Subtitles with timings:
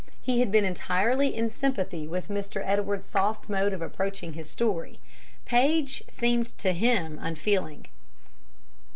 [0.19, 2.63] He had been entirely in sympathy with Mr.
[2.65, 4.99] Edwards's soft mode of approaching his story.
[5.45, 7.85] Paige seemed to him unfeeling.